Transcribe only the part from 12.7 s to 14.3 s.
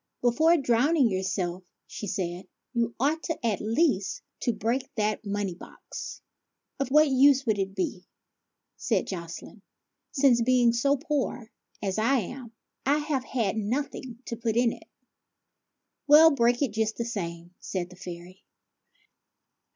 I have had nothing